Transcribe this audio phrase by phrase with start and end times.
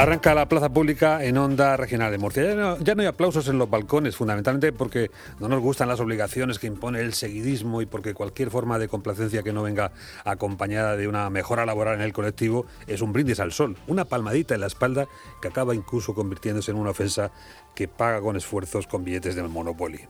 [0.00, 2.42] Arranca la plaza pública en Onda Regional de Murcia.
[2.80, 6.68] Ya no, hay aplausos en los balcones, fundamentalmente porque no nos gustan las obligaciones que
[6.68, 9.92] impone el seguidismo y porque cualquier forma de complacencia que no venga
[10.24, 14.54] acompañada de una mejora laboral en el colectivo es un brindis al sol, una palmadita
[14.54, 15.06] en la espalda
[15.42, 17.30] que acaba incluso convirtiéndose en una ofensa
[17.74, 20.00] que paga con esfuerzos con billetes del Monopoly.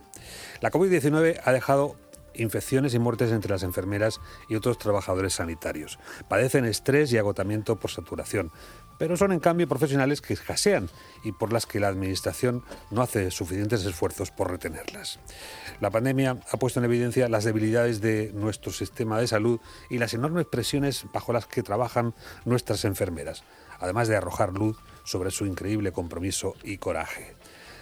[0.61, 1.97] La COVID-19 ha dejado
[2.33, 5.99] infecciones y muertes entre las enfermeras y otros trabajadores sanitarios.
[6.27, 8.51] Padecen estrés y agotamiento por saturación,
[9.01, 10.87] pero son en cambio profesionales que escasean
[11.23, 15.17] y por las que la Administración no hace suficientes esfuerzos por retenerlas.
[15.79, 19.59] La pandemia ha puesto en evidencia las debilidades de nuestro sistema de salud
[19.89, 22.13] y las enormes presiones bajo las que trabajan
[22.45, 23.43] nuestras enfermeras,
[23.79, 27.33] además de arrojar luz sobre su increíble compromiso y coraje.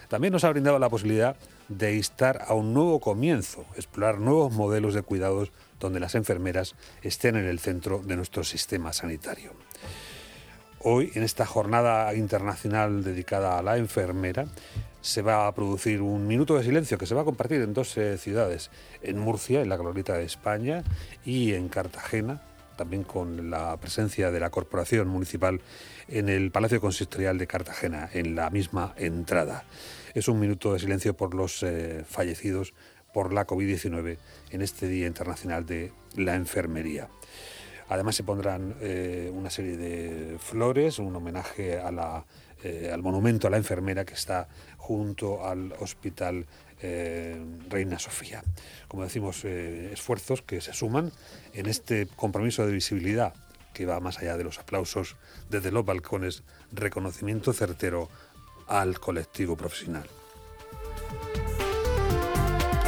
[0.08, 1.36] También nos ha brindado la posibilidad
[1.68, 7.36] de instar a un nuevo comienzo, explorar nuevos modelos de cuidados donde las enfermeras estén
[7.36, 9.52] en el centro de nuestro sistema sanitario.
[10.82, 14.46] Hoy, en esta jornada internacional dedicada a la enfermera,
[15.02, 17.98] se va a producir un minuto de silencio que se va a compartir en dos
[17.98, 18.70] eh, ciudades,
[19.02, 20.82] en Murcia, en la glorieta de España,
[21.22, 22.40] y en Cartagena,
[22.78, 25.60] también con la presencia de la Corporación Municipal
[26.08, 29.64] en el Palacio Consistorial de Cartagena, en la misma entrada.
[30.14, 32.72] Es un minuto de silencio por los eh, fallecidos
[33.12, 34.16] por la COVID-19
[34.50, 37.10] en este Día Internacional de la Enfermería.
[37.90, 41.80] Además se pondrán eh, una serie de flores, un homenaje
[42.62, 44.46] eh, al monumento a la enfermera que está
[44.76, 46.46] junto al Hospital
[46.80, 47.36] eh,
[47.68, 48.44] Reina Sofía.
[48.86, 51.10] Como decimos, esfuerzos que se suman
[51.52, 53.34] en este compromiso de visibilidad
[53.74, 55.16] que va más allá de los aplausos
[55.48, 58.08] desde los balcones, reconocimiento certero
[58.68, 60.08] al colectivo profesional.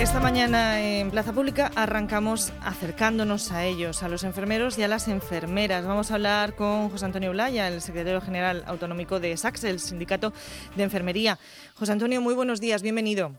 [0.02, 5.06] Esta mañana en Plaza Pública arrancamos acercándonos a ellos, a los enfermeros y a las
[5.06, 5.86] enfermeras.
[5.86, 10.32] Vamos a hablar con José Antonio Blaya, el secretario general autonómico de SACS, el Sindicato
[10.74, 11.38] de Enfermería.
[11.74, 13.30] José Antonio, muy buenos días, bienvenido.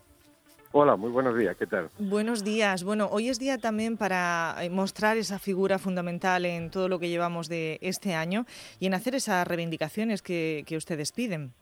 [0.72, 1.90] Hola, muy buenos días, ¿qué tal?
[1.98, 2.82] Buenos días.
[2.82, 7.10] Bueno, hoy es día también para eh, mostrar esa figura fundamental en todo lo que
[7.10, 8.46] llevamos de este año
[8.80, 11.52] y en hacer esas reivindicaciones que, que ustedes piden.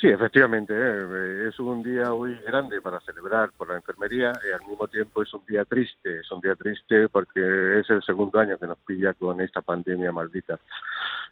[0.00, 4.66] Sí, efectivamente, eh, es un día muy grande para celebrar por la enfermería y al
[4.66, 8.56] mismo tiempo es un día triste, es un día triste porque es el segundo año
[8.56, 10.58] que nos pilla con esta pandemia maldita.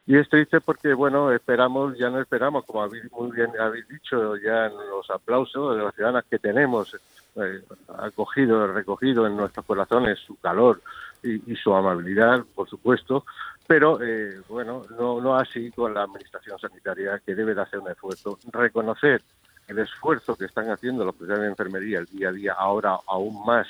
[0.07, 4.67] Y es triste porque, bueno, esperamos, ya no esperamos, como muy bien habéis dicho ya
[4.67, 6.95] en los aplausos de las ciudadanas que tenemos
[7.37, 7.63] eh,
[7.97, 10.83] acogido, recogido en nuestros corazones su calor
[11.23, 13.25] y, y su amabilidad, por supuesto,
[13.69, 17.91] pero eh, bueno, no, no así con la administración sanitaria que debe de hacer un
[17.91, 19.21] esfuerzo, reconocer
[19.69, 23.45] el esfuerzo que están haciendo los profesionales de enfermería el día a día, ahora aún
[23.45, 23.67] más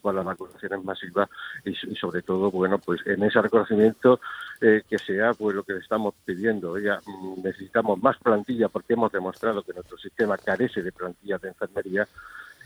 [0.00, 1.28] con las vacunaciones masivas
[1.64, 4.20] y, sobre todo, bueno, pues en ese reconocimiento
[4.60, 6.74] eh, que sea pues lo que estamos pidiendo.
[6.74, 12.06] Mm, necesitamos más plantilla porque hemos demostrado que nuestro sistema carece de plantillas de enfermería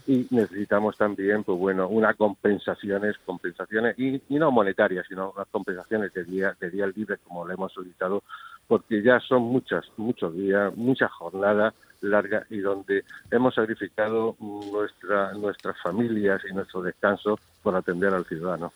[0.06, 6.24] y necesitamos también pues bueno unas compensaciones compensaciones y, no monetarias sino unas compensaciones de
[6.24, 8.22] día de día libre como lo hemos solicitado
[8.66, 15.80] porque ya son muchas muchos días muchas jornadas largas y donde hemos sacrificado nuestra nuestras
[15.80, 18.72] familias y nuestro descanso por atender al ciudadano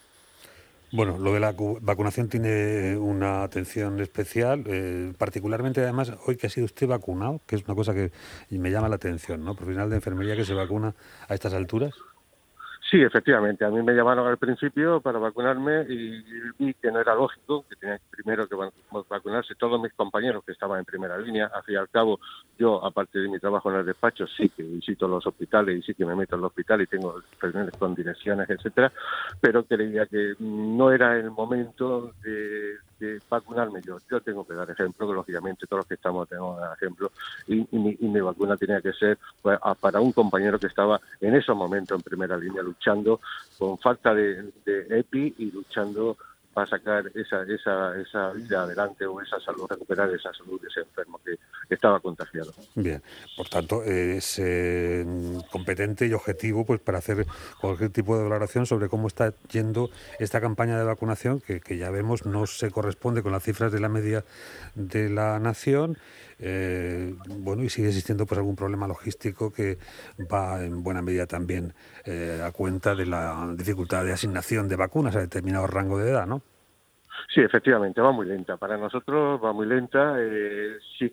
[0.92, 6.50] bueno, lo de la vacunación tiene una atención especial, eh, particularmente además hoy que ha
[6.50, 8.10] sido usted vacunado, que es una cosa que
[8.50, 9.54] me llama la atención, ¿no?
[9.54, 10.94] Profesional de enfermería que se vacuna
[11.28, 11.92] a estas alturas.
[12.90, 13.66] Sí, efectivamente.
[13.66, 16.22] A mí me llamaron al principio para vacunarme y
[16.58, 18.56] vi que no era lógico, que tenía primero que
[19.10, 21.50] vacunarse todos mis compañeros que estaban en primera línea.
[21.52, 22.18] Al fin y al cabo,
[22.58, 25.94] yo, aparte de mi trabajo en el despacho, sí que visito los hospitales y sí
[25.94, 28.90] que me meto en el hospital y tengo reuniones con direcciones, etcétera,
[29.38, 32.76] pero creía que no era el momento de,
[33.28, 33.98] vacunarme yo.
[34.10, 37.12] Yo tengo que dar ejemplo, que lógicamente todos los que estamos tenemos que dar ejemplo,
[37.46, 41.96] y, mi, vacuna tenía que ser pues, para un compañero que estaba en esos momentos
[41.96, 43.20] en primera línea luchando
[43.58, 46.16] con falta de EPI y luchando
[46.58, 50.80] para sacar esa, esa, esa vida adelante o esa salud, recuperar esa salud de ese
[50.80, 51.38] enfermo que,
[51.70, 52.52] estaba contagiado.
[52.74, 53.02] Bien,
[53.36, 55.04] por tanto, es eh,
[55.52, 57.26] competente y objetivo pues para hacer
[57.60, 61.90] cualquier tipo de valoración sobre cómo está yendo esta campaña de vacunación, que, que ya
[61.90, 64.24] vemos no se corresponde con las cifras de la media
[64.74, 65.98] de la nación
[66.38, 69.78] eh, bueno, y sigue existiendo pues algún problema logístico que
[70.32, 71.74] va en buena medida también
[72.04, 76.26] eh, a cuenta de la dificultad de asignación de vacunas a determinado rango de edad,
[76.26, 76.42] ¿no?
[77.32, 78.56] Sí, efectivamente, va muy lenta.
[78.56, 80.14] Para nosotros va muy lenta.
[80.18, 81.12] Eh, sí,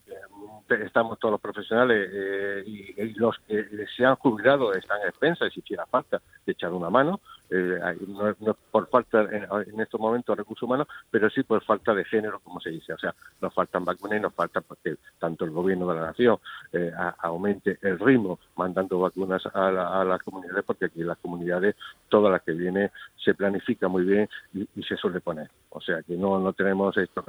[0.70, 5.60] estamos todos los profesionales eh, y, los que se han jubilado están a expensas, si
[5.60, 7.20] hiciera falta, de echar una mano.
[7.50, 8.36] eh, no, es
[8.72, 12.60] por falta en, estos momentos de recursos humanos, pero sí por falta de género, como
[12.60, 12.94] se dice.
[12.94, 16.38] O sea, nos faltan vacunas y nos falta porque tanto el gobierno de la nación
[16.74, 21.76] eh, aumente el ritmo mandando vacunas a, las comunidades, porque aquí las comunidades,
[22.10, 22.92] todas las que vienen,
[23.26, 25.50] se planifica muy bien y, se suele poner.
[25.70, 27.26] O sea, que no, no tenemos esto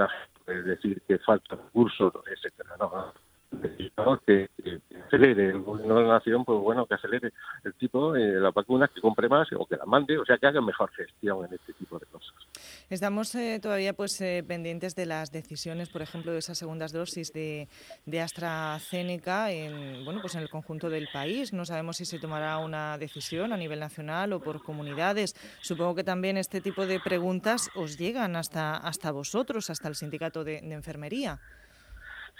[0.46, 2.76] es decir que falta recursos, etcétera.
[2.78, 3.12] No,
[3.50, 4.50] necesitamos que,
[5.06, 7.32] acelere el gobierno de la nación, pues bueno, que acelere
[7.64, 10.46] el tipo de las vacunas, que compre más o que las mande, o sea, que
[10.46, 12.34] haga mejor gestión en este tipo de cosas.
[12.90, 17.32] Estamos eh, todavía pues eh, pendientes de las decisiones, por ejemplo, de esas segundas dosis
[17.32, 17.68] de,
[18.04, 21.52] de AstraZeneca en, bueno, pues en el conjunto del país.
[21.52, 25.34] No sabemos si se tomará una decisión a nivel nacional o por comunidades.
[25.60, 30.44] Supongo que también este tipo de preguntas os llegan hasta, hasta vosotros, hasta el sindicato
[30.44, 31.40] de enfermería.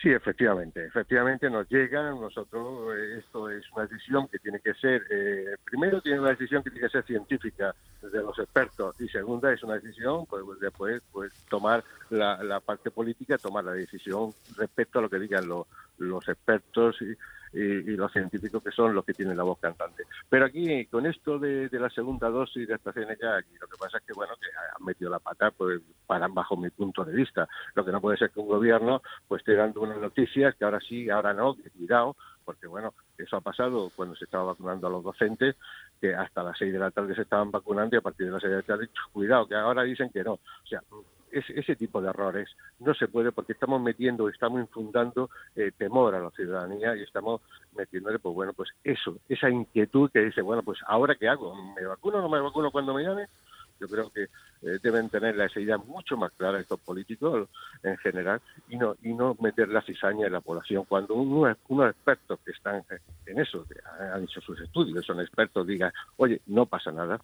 [0.03, 5.03] Sí, efectivamente, efectivamente nos llegan, nosotros, eh, esto es una decisión que tiene que ser,
[5.09, 9.51] eh, primero tiene una decisión que tiene que ser científica de los expertos y segunda
[9.53, 14.33] es una decisión, pues, pues después pues tomar la, la parte política, tomar la decisión
[14.59, 15.67] respecto a lo que digan los,
[15.97, 17.17] los expertos y,
[17.57, 20.05] y, los científicos que son los que tienen la voz cantante.
[20.29, 24.05] Pero aquí, con esto de, la segunda dosis de AstraZeneca, aquí lo que pasa es
[24.05, 27.49] que, bueno, que han metido la pata, pues, para, bajo mi punto de vista.
[27.75, 30.81] Lo que no puede ser que un gobierno, pues, esté dando unas noticias que ahora
[30.81, 34.91] sí, ahora no, que cuidado, porque, bueno, eso ha pasado cuando se estaba vacunando a
[34.91, 35.57] los docentes,
[36.01, 38.43] que hasta las seis de la tarde se estaban vacunando y a partir de las
[38.43, 40.35] seis de la tarde, cuidado, que ahora dicen que no.
[40.35, 40.83] O sea,
[41.31, 46.21] ese tipo de errores no se puede porque estamos metiendo, estamos infundando eh, temor a
[46.21, 47.41] la ciudadanía y estamos
[47.77, 51.85] metiéndole, pues bueno, pues eso, esa inquietud que dice, bueno, pues ahora qué hago, ¿me
[51.85, 53.27] vacuno o no me vacuno cuando me llame?
[53.79, 57.49] Yo creo que eh, deben tener esa idea mucho más clara estos políticos
[57.83, 60.85] en general y no y no meter la cizaña en la población.
[60.89, 62.83] Cuando unos, unos expertos que están
[63.27, 63.77] en eso, que
[64.13, 67.21] han hecho sus estudios, son expertos, digan, oye, no pasa nada,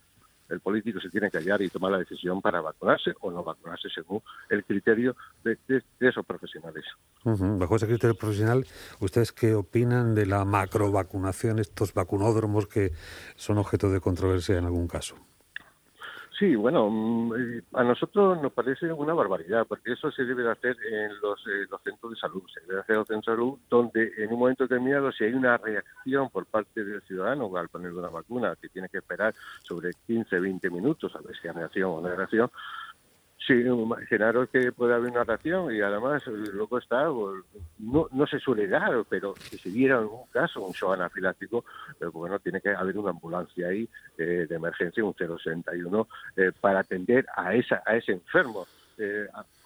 [0.49, 3.89] el político se tiene que hallar y tomar la decisión para vacunarse o no vacunarse
[3.89, 5.59] según el criterio de,
[6.01, 6.85] esos profesionales.
[7.25, 8.67] Bajo ese criterio profesional,
[9.01, 12.93] ¿ustedes qué opinan de la macrovacunación, estos vacunódromos que
[13.37, 15.17] son objeto de controversia en algún caso?
[16.43, 17.33] Sí, bueno, mm,
[17.75, 21.69] a nosotros nos parece una barbaridad, porque eso se debe de hacer en los, eh,
[21.71, 24.41] los centros de salud, se debe hacer en los centros de salud, donde en un
[24.41, 28.69] momento determinado, si hay una reacción por parte del ciudadano al poner una vacuna, que
[28.71, 32.17] tiene que esperar sobre 15, 20 minutos a ver si hay reacción o no hay
[32.17, 32.51] reacción,
[33.47, 38.69] Sí, imaginaros que puede haber una reacción y además luego está, no, no se suele
[38.69, 41.65] dar, pero si se diera algún caso, un shock anafiláctico,
[42.01, 46.81] eh, bueno, tiene que haber una ambulancia ahí eh, de emergencia, un 061, eh, para
[46.81, 48.67] atender a, esa, a ese enfermo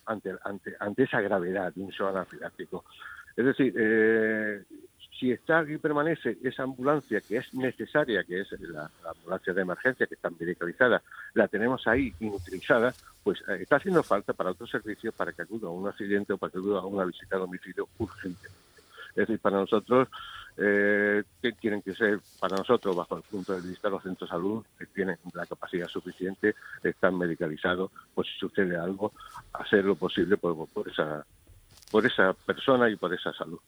[0.07, 2.85] ante, ante, ante esa gravedad de un shock anafiláctico.
[3.37, 3.75] Es decir,
[5.19, 10.07] si está y permanece esa ambulancia que es necesaria, que es la, ambulancia de emergencia
[10.07, 11.03] que está medicalizada,
[11.35, 15.69] la tenemos ahí inutilizada, pues eh, está haciendo falta para otros servicios para que acuda
[15.69, 18.49] a un accidente o para que acuda a una visita a domicilio urgente.
[19.11, 20.09] Es decir, para nosotros,
[20.59, 24.29] eh, que tienen que ser, para nosotros, bajo el punto de vista de los centros
[24.29, 29.13] de salud, que tienen la capacidad suficiente, están medicalizados, pues si sucede algo,
[29.55, 31.25] hacer lo posible por, esa,
[31.91, 33.61] por esa persona y por esa salud.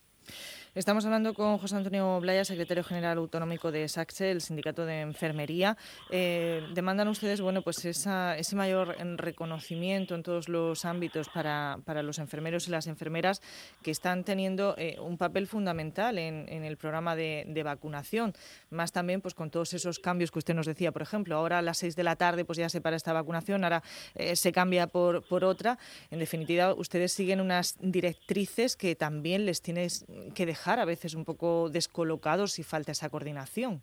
[0.78, 5.76] Estamos hablando con José Antonio Blaya, secretario general autonómico de SACSE, el sindicato de enfermería.
[6.08, 12.68] Eh, demandan ustedes bueno, pues ese mayor reconocimiento en todos los ámbitos para, los enfermeros
[12.68, 13.42] y las enfermeras
[13.82, 18.32] que están teniendo eh, un papel fundamental en, el programa de, vacunación.
[18.70, 21.62] Más también pues con todos esos cambios que usted nos decía, por ejemplo, ahora a
[21.62, 23.82] las seis de la tarde pues ya se para esta vacunación, ahora
[24.14, 25.76] eh, se cambia por, por otra.
[26.12, 30.06] En definitiva, ustedes siguen unas directrices que también les tienes
[30.36, 33.82] que dejar a veces un poco descolocados si falta esa coordinación.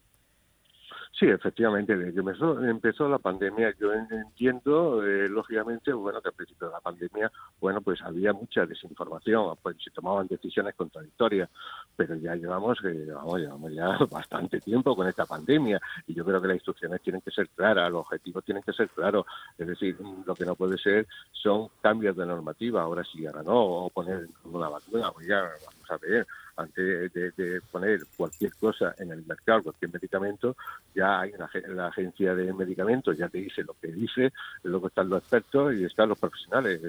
[1.18, 6.68] Sí, efectivamente, desde que empezó, la pandemia, yo entiendo, eh, lógicamente, bueno, que al principio
[6.68, 11.50] de la pandemia, bueno, pues había mucha desinformación, pues se tomaban decisiones contradictorias,
[11.96, 16.50] pero ya llevamos, eh, llevamos ya bastante tiempo con esta pandemia y yo creo que
[16.50, 19.26] las instrucciones tienen que ser claras, los objetivos tienen que ser claros,
[19.58, 23.56] es decir, lo que no puede ser son cambios de normativa, ahora sí, ahora no,
[23.56, 26.28] o poner una vacuna, pues ya vamos a ver,
[26.58, 30.56] antes de, poner cualquier cosa en el mercado, cualquier medicamento,
[30.94, 34.32] ya hay una, la agencia de medicamentos, ya te dice lo que dice,
[34.64, 36.82] luego están los expertos y están los profesionales.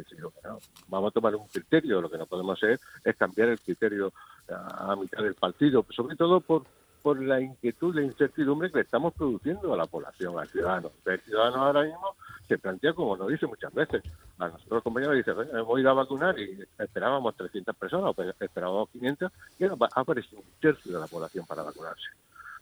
[0.89, 4.13] vamos a tomar un criterio, lo que no podemos hacer es cambiar el criterio
[4.49, 6.65] a, mitad del partido, sobre todo por
[7.07, 10.91] por la inquietud, la incertidumbre que estamos produciendo a la población, al ciudadano.
[11.05, 12.17] El ciudadano ahora mismo
[12.49, 14.03] se plantea, como nos dice muchas veces,
[14.41, 19.31] a nosotros compañeros dicen, hemos ido a vacunar y esperábamos 300 personas, o esperábamos 500,
[19.57, 22.09] y ahora ha aparecido un tercio de la población para vacunarse.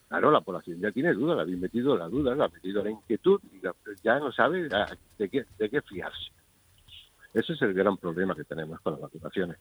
[0.09, 2.91] Claro, la población ya tiene dudas, la habéis metido la duda, la ha metido la
[2.91, 3.63] inquietud y
[4.03, 4.69] ya no sabe
[5.17, 6.33] de qué, de qué fiarse.
[7.33, 9.57] Ese es el gran problema que tenemos con las vacunaciones.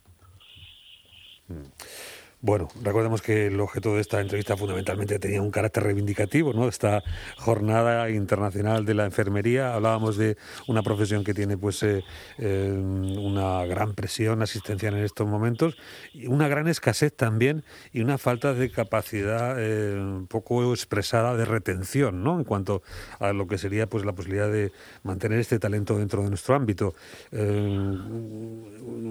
[1.48, 2.23] Mm.
[2.46, 6.68] Bueno, recordemos que el objeto de esta entrevista fundamentalmente tenía un carácter reivindicativo, ¿no?
[6.68, 7.02] Esta
[7.38, 9.72] jornada internacional de la enfermería.
[9.72, 10.36] Hablábamos de
[10.66, 12.04] una profesión que tiene pues eh,
[12.36, 15.78] eh, una gran presión asistencial en estos momentos
[16.26, 22.38] una gran escasez también y una falta de capacidad eh, poco expresada de retención, ¿no?
[22.38, 22.82] En cuanto
[23.20, 24.70] a lo que sería pues la posibilidad de
[25.02, 26.94] mantener este talento dentro de nuestro ámbito.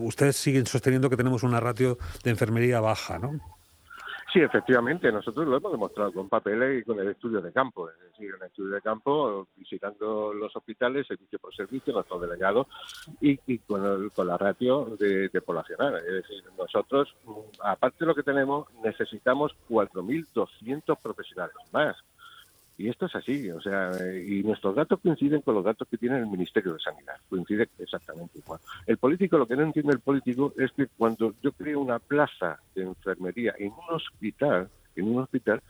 [0.03, 3.22] ustedes siguen sosteniendo que tenemos una ratio de enfermería baja,
[4.33, 7.87] Sí, efectivamente, nosotros lo hemos demostrado con papeles y con el estudio de campo.
[7.91, 12.65] Es decir, el estudio de campo, visitando los hospitales, servicio por servicio, nuestros delegados,
[13.21, 15.97] y, con, con, la ratio de, de, poblacional.
[15.97, 17.15] Es decir, nosotros,
[17.63, 21.95] aparte de lo que tenemos, necesitamos 4.200 profesionales más.
[22.77, 23.91] Y esto es así, o sea,
[24.25, 28.39] y nuestros datos coinciden con los datos que tiene el Ministerio de Sanidad, coincide exactamente
[28.39, 28.59] igual.
[28.87, 32.59] El político, lo que no entiende el político es que cuando yo creo una plaza
[32.73, 35.61] de enfermería en un hospital, en un hospital,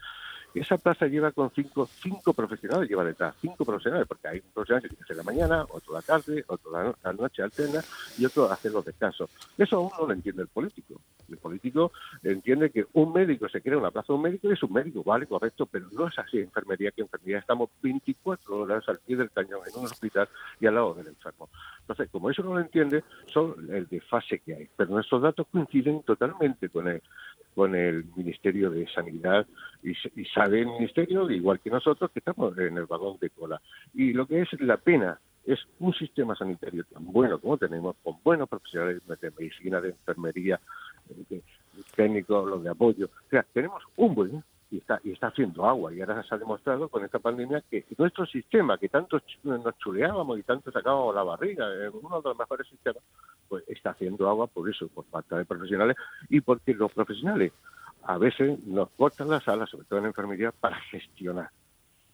[0.60, 4.82] esa plaza lleva con cinco, cinco profesionales, lleva detrás, cinco profesionales, porque hay un profesional
[4.82, 7.80] que tiene que hacer la mañana, otro la tarde, otro la, la noche alterna
[8.18, 9.30] y otro hace los descansos.
[9.58, 11.00] Eso aún no lo entiende el político.
[11.28, 11.92] El político
[12.22, 15.02] entiende que un médico se crea una plaza de un médico y es un médico,
[15.02, 19.30] vale, correcto, pero no es así enfermería, que enfermería estamos 24 horas al pie del
[19.30, 20.28] cañón en un hospital
[20.60, 21.48] y al lado del enfermo.
[21.80, 24.68] Entonces, como eso no lo entiende, son el desfase que hay.
[24.76, 27.02] Pero nuestros datos coinciden totalmente con el,
[27.54, 29.46] con el Ministerio de Sanidad
[29.82, 29.94] y,
[30.34, 33.60] sabe el Ministerio, igual que nosotros, que estamos en el vagón de cola.
[33.92, 38.16] Y lo que es la pena es un sistema sanitario tan bueno como tenemos, con
[38.24, 40.58] buenos profesionales de medicina, de enfermería,
[41.94, 43.06] técnicos, los de apoyo.
[43.06, 45.94] O sea, tenemos un buen y está, y está haciendo agua.
[45.94, 50.36] Y ahora se ha demostrado con esta pandemia que nuestro sistema, que tanto nos chuleábamos
[50.36, 53.02] y tanto sacábamos la barriga, uno de los mejores sistemas,
[53.48, 55.96] pues está haciendo agua por eso, por falta de profesionales
[56.28, 57.52] y porque los profesionales
[58.02, 61.50] a veces nos cortan las alas, sobre todo en enfermería, para gestionar.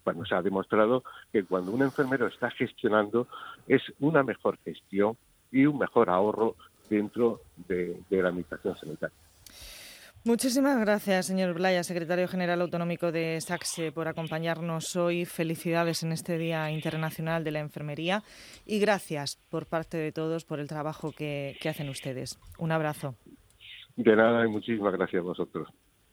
[0.05, 1.03] Bueno, se ha demostrado
[1.33, 3.27] que cuando un enfermero está gestionando
[3.69, 5.17] es una mejor gestión
[5.51, 6.57] y un mejor ahorro
[6.91, 9.17] dentro de, de la administración sanitaria.
[10.23, 15.25] Muchísimas gracias, señor Blaya, secretario general autonómico de SACSE, por acompañarnos hoy.
[15.25, 18.23] Felicidades en este Día Internacional de la Enfermería
[18.67, 22.39] y gracias por parte de todos por el trabajo que, que hacen ustedes.
[22.59, 23.15] Un abrazo.
[23.97, 25.69] De nada y muchísimas gracias a vosotros.